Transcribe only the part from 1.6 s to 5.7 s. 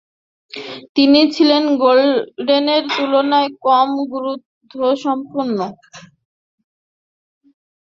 গ্লোডেনের তুলনায় কম গুরুত্বসম্পন্ন।